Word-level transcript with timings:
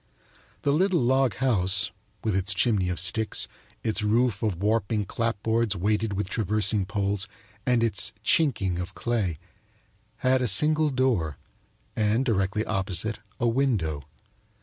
The 0.63 0.71
little 0.73 0.99
log 0.99 1.35
house, 1.35 1.91
with 2.23 2.35
its 2.35 2.55
chimney 2.55 2.89
of 2.89 2.99
sticks, 2.99 3.47
its 3.83 4.01
roof 4.01 4.41
of 4.41 4.59
warping 4.59 5.05
clapboards 5.05 5.75
weighted 5.75 6.13
with 6.13 6.27
traversing 6.27 6.87
poles 6.87 7.27
and 7.67 7.83
its 7.83 8.11
"chinking" 8.23 8.79
of 8.79 8.95
clay, 8.95 9.37
had 10.25 10.41
a 10.41 10.47
single 10.47 10.89
door 10.89 11.37
and, 11.95 12.25
directly 12.25 12.65
opposite, 12.65 13.19
a 13.39 13.47
window. 13.47 14.01